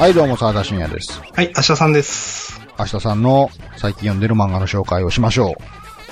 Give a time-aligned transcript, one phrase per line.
[0.00, 1.20] はい、どうも、沢田信也です。
[1.34, 2.58] はい、明日さんです。
[2.78, 5.56] 明日さんの最近読んでる漫画の紹介をしましょ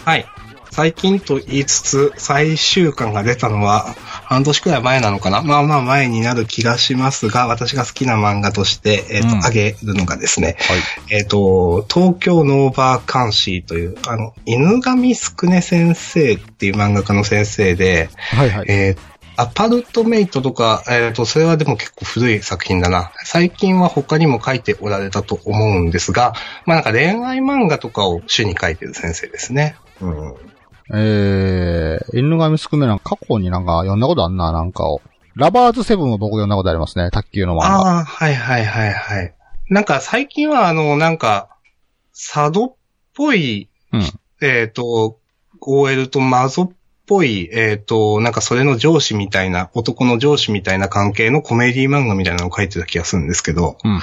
[0.05, 0.27] はい。
[0.71, 3.95] 最近と言いつつ、最終巻が出たのは、
[4.27, 5.41] 半年くらい前なのかな？
[5.41, 10.73] まあまあ前になる気がしますが、私が好きな漫画として、えっ、と、うんあげるのがですね、う。
[10.75, 10.83] はい。
[11.21, 18.67] えっ、と、東京ノーバー監視という、あの、犬神すくね先生っていう漫画家の先生で、はいはい。
[18.69, 23.13] えーアパルトメイトとか、えっ、と、それはでも結構古い作品だな。
[23.25, 26.35] 最近は他にも書いておられたと思うんですが、
[26.67, 29.77] まあなんか恋愛漫画とかを主に書いてる先生ですね。
[30.01, 30.35] うん。
[30.93, 35.03] えー、犬神すくめなんか過去になんか読んだことあんな、なんかを。
[35.37, 37.67] ラバーズセブンも僕読んだことありますね、卓球の漫画。
[37.67, 39.35] ああ、はいはいはいはい。
[39.71, 41.49] なんか最近はあの、なんか、
[42.13, 42.75] 佐渡っ
[43.15, 44.03] ぽい、うん。
[44.43, 45.21] えっ、と、
[45.61, 46.73] OL とマゾっ
[47.09, 54.01] ぽい、えっ、と、なんかそれの上司みたいな、男の上司みたいな関係のコメディ漫画みたいなのを書いてた気がするんですけど、うん、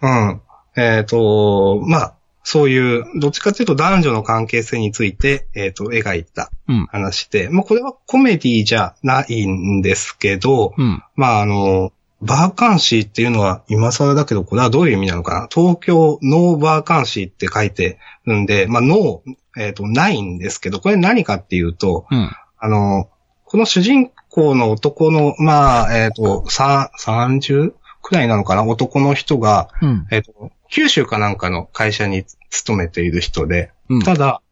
[0.00, 0.28] うん。
[0.28, 0.42] うん。
[0.76, 6.86] えっ、と、まあ、そういう、どっちかというと男女の関係性について、えっ、と、描いたうん。
[6.86, 11.02] 話で、まあ、これはコメディじゃないんですけど、うん。
[11.14, 22.30] まあ、あの、 vacancy っていうのは今更だけど、これはどういう意味なのかな東京 No Vacancy って書いてるんで、まあ、 No、えっ、と、ないんですけど、これ何かっていうと、うん。
[22.58, 23.08] あの、
[23.44, 28.64] この主人公の男の、まあ、えっ、と、さ、30くらいなのかな？
[28.64, 30.06] 男の人が、うん。
[30.10, 34.02] えっ、と、九州かなんかの会社に勤めている人で、うん。
[34.02, 34.42] ただ、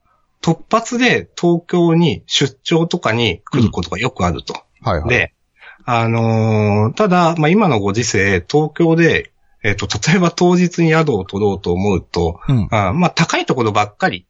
[0.40, 4.54] 突発で東京に出張とかに来ることがよくあると。
[4.82, 5.08] はいはい。
[5.08, 5.34] で、
[5.86, 12.68] あのーただ、まあ、今のご時世、東京で、えっ、と、例えば当日に宿を取ろうと思うと、うん。
[12.70, 14.26] あーまあ、高いところばっかり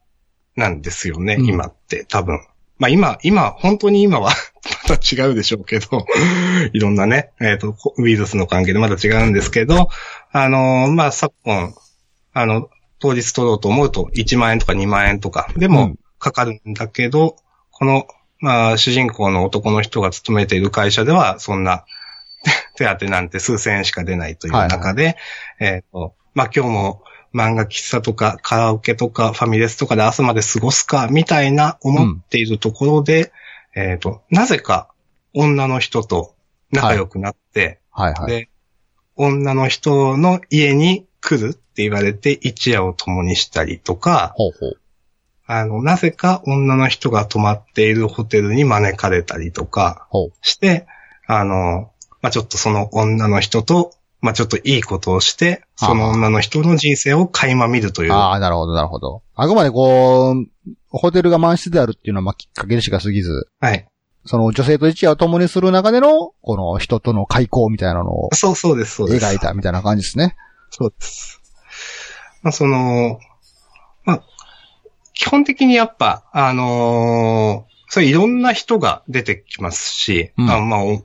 [0.55, 2.41] なんですよね、うん今って、多分。
[2.79, 4.31] まあ、今、今、本当に今は
[4.89, 6.07] また違うでしょうけど、
[6.75, 9.89] いろんなね、えっ、と、こウイルスの関係でまだ違うんですけど、
[10.33, 11.75] あのーまあ、昨今、
[12.35, 12.69] あの、
[12.99, 17.37] 当日取ろうと思うと1万円とか2万円とかでもうんかかるんだけど、
[17.71, 18.07] この、
[18.41, 21.85] まあ、主人公の男の人が勤めている会社では、そんな
[22.77, 25.17] 手当なんて数千円しか出ないという中で、
[25.61, 27.03] えっ、と、まあ、今日も
[27.35, 33.33] 漫画喫茶とかカラオケとかファミレスとかで朝まで過ごすか、みたいな思っているところで、
[33.75, 34.91] えっ、と、なぜか
[35.35, 36.35] 女の人と
[36.73, 38.31] 仲良くなって、はいはい。
[38.31, 38.49] で、
[39.17, 44.81] 女の人の家に来るって言われて一夜を共にしたりとか、ほうほう。
[45.47, 50.09] あの、なぜか女の人が泊まっているホテルに招かれたりとか。
[50.43, 50.87] して、
[51.27, 51.91] あの、
[52.21, 58.13] まあ、ちょっとその女の人と、まあ、ちょっといいことをして、はあその女の人の人生を垣間見るという。
[58.13, 59.23] ああ、なるほど、なるほど。
[59.35, 60.47] あくまでこう、
[60.89, 63.87] ホテルが満室であるっていうのはまあきっかけでしか過ぎず、はい。
[64.25, 69.27] その女性と一夜を共にする中での、この人との開口みたいなのをそうそうです、そうです。
[69.27, 70.37] 描いたみたいな感じですね。
[70.71, 71.41] そうです。
[72.43, 73.21] まあ、その、
[74.05, 74.23] まあ、
[75.17, 81.05] 基本的にやっぱ、あのーそういろんな人が出てきますし、うんあまあ、お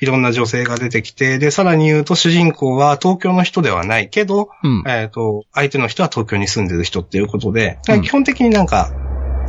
[0.00, 4.84] いろんな女性が出てきて、で、さらに言うと主人公は東京の人ではないけど、うん。
[4.86, 8.92] えっ、と、相手の人は東京に住んでる人っていうことで、うん基本的になんか、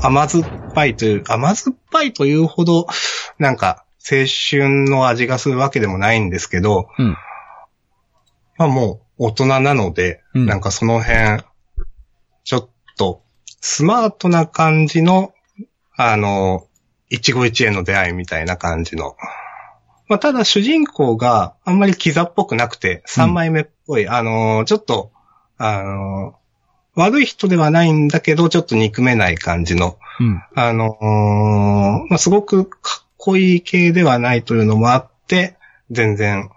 [0.02, 2.88] 甘酸っぱいという、甘酸っぱいというほど、
[3.38, 7.18] なんか、青春の味がするわけでもないんですけど、うん。
[8.58, 11.44] まあもう大人なので、うんなんかその辺、
[12.44, 13.24] ちょっと
[13.62, 15.34] スマートな感じの、
[15.96, 16.68] あの、
[17.10, 19.16] 一期一会の出会いみたいな感じの。
[20.08, 25.12] まあただ主人公があんまりキザっぽくなくて、三枚目っぽい、あの、ちょっと、
[25.58, 26.36] あの、
[26.96, 30.44] 悪い人ではないんだけど、ちょっと憎めない感じの、うん。
[30.56, 30.98] あの
[32.10, 35.58] まあ、すごくかっこいい系ではないというのもあって、
[35.92, 36.50] 全然、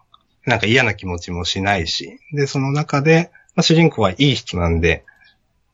[0.47, 2.19] なんか嫌な気持ちもしないし。
[2.33, 5.05] で、その中で、まあ、主人公はいい人なんで、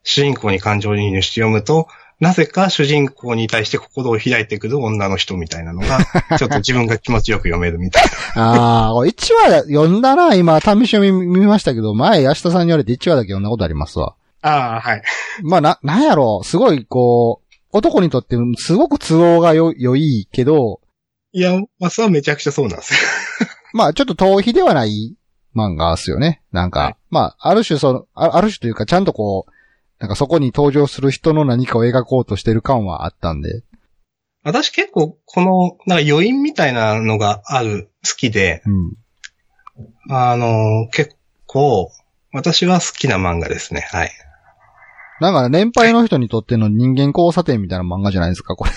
[0.09, 1.87] 主人公に感情移入して読むと、
[2.19, 5.99] なぜか主人公に対して心を開いてくる女の人みたいなのが、
[6.39, 8.43] ちょっと自分が気持ちよく読めるみたいな。
[8.43, 14.15] ああ、これ1話読んだな、今、試し読み見ましたけど、前、安田さんに言われて1話だけ読んだことありますわ。
[14.41, 15.03] ああ、はい。
[15.43, 20.81] まあ、な、なんやろう、すごい、こう、男にとって、すごく都合がよ、良いけど、
[21.33, 23.01] いや、まあ、それはめちゃくちゃそうなんですよ。
[23.75, 25.15] まあ、ちょっと逃避ではない
[25.55, 26.41] 漫画っすよね。
[26.51, 29.53] なんか、はいまあ、ある種その、あある種というか、ちゃんとこう、
[30.01, 33.63] なんかそこに登場する人の何かを描こうとしてる感はあったんで。
[34.45, 38.93] 私結構、この、なんか余韻みたいなのがある、好きで、うん。
[40.11, 41.17] あの、結
[41.47, 41.91] 構、
[42.33, 43.81] 私は好きな漫画ですね。
[43.91, 44.13] はい。
[45.21, 48.71] なんか、年配の人にとっての人間交差点みたいな漫画じゃないですか、これ。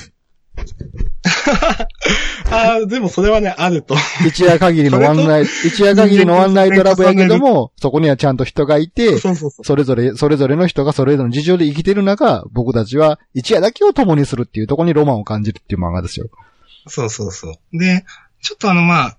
[2.51, 3.95] ああ、でもそれはね、あると。
[4.27, 9.63] 一夜限りの ワンナイト、一夜限りのワンナイトラブやけども、そこにはちゃんと人がいて、そうそうそう。
[9.63, 16.27] それぞれ、それぞれの人がそれぞれの事情で生きてる中、僕たちは一夜だけを共にするっていうところにロマンを感じるっていう漫画ですよ。
[16.87, 17.77] そうそうそう。
[17.77, 18.05] で、
[18.41, 19.17] ちょっとあの、まあ、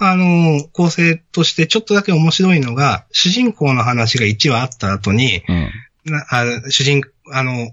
[0.00, 5.70] あの、構成としてちょっとだけ面白いのが、主人公の話が1話あった後に、うん。
[6.06, 7.70] なあ主人、あの、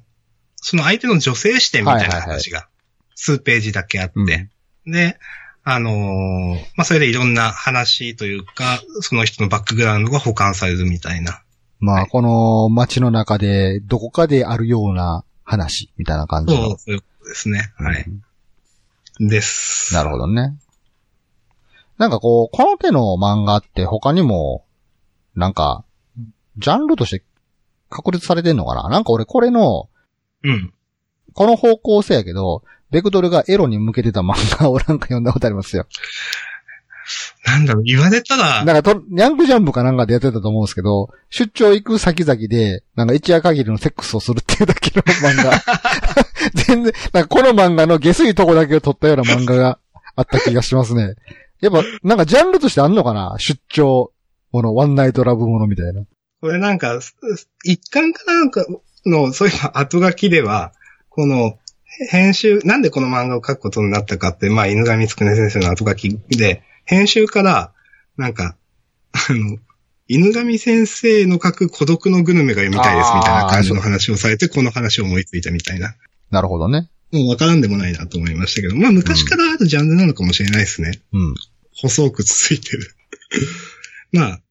[0.55, 2.67] その相手の女性視点みたいな話が、
[3.21, 4.25] 数ページだけあって、うん
[4.91, 5.19] で、
[5.63, 11.43] あのーまあ、それでいろんな話というか、その人のバックグラウンドが保管されるみたいな。
[11.79, 16.61] まあ、はいこの街の中でどこかであるような話みたいな感じの。
[16.61, 17.71] そう、そういうことですね。
[17.77, 18.05] はい。
[18.07, 18.11] う
[19.23, 19.93] んです。
[19.93, 20.57] なるほどね。
[21.99, 24.65] なんかこう、この手の漫画って他にも、
[25.35, 25.85] なんか、
[26.57, 27.23] ジャンルとして
[27.87, 28.89] 確立されてんのかな？
[28.89, 29.89] なんか俺これの、
[30.43, 30.73] うん。
[31.33, 35.87] この方向性やけど、ベクトルがエロに向けてた漫画を なんか読んだことありますよ。
[37.45, 45.51] なんだろう、言われたら、なんかと、ヤングジャンプかなんかでやってたと思うんですけど、出張行く先々で、なんか一夜限りのセックスをするっていうだけの漫画。
[46.67, 49.79] 全然、なんかこの漫画の下水とこだけを撮ったような漫画が
[50.15, 51.15] あった気がしますね。
[51.61, 53.35] やっぱ、なんかジャンルとしてあんのかな？
[53.39, 54.11] 出張
[54.51, 56.03] もの、ワンナイトラブものみたいな。
[56.41, 57.15] これなんか、す
[57.63, 58.65] 一巻かなんか
[59.05, 60.73] の、そういう後書きでは、
[61.11, 61.59] この、
[62.09, 67.73] 編集、なんでこの漫画を書くことになったかって、まあ、犬神つくね先生の後書きで、編集から、
[68.17, 68.55] なんか、
[69.11, 69.57] あの、
[70.07, 75.95] 犬神先生の書く孤独のグルメが読みたいですみたいな感じの話をされて、この話を思いついたみたいな。
[76.31, 76.89] なるほどね。
[77.11, 81.01] もうわからんでもないなと思いましたけど、まあ昔からあるジャンルなのかもしれないですね。
[81.11, 81.35] うん。
[81.75, 82.95] 細く続いてる。
[84.11, 84.41] まあ、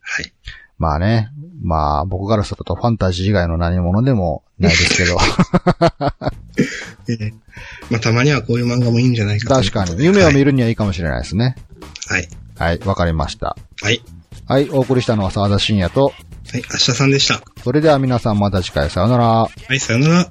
[0.00, 0.32] はい。
[0.78, 1.30] まあね。
[1.62, 5.16] まあ、僕からするとファンタジー以外の何者でもないですけど。
[7.08, 7.32] えー
[7.90, 10.02] まあたまにはこういう漫画もいいんじゃないか確かに。
[10.02, 10.46] 夢を見る。
[10.46, 11.54] るにはいいかもしれないですね。
[12.08, 12.28] はい。
[12.56, 13.56] はい、わかりました。
[13.82, 14.02] はい。
[14.46, 16.62] はい、お送りしたのは沢田信也と、はい。
[16.70, 17.42] 明日さんでした。
[17.62, 19.24] それでは皆さんまた次回さよなら。
[19.26, 20.30] はい、さよなら。